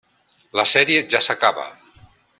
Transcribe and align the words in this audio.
La 0.59 0.65
sèrie 0.71 1.03
ja 1.15 1.21
s'acaba. 1.27 1.71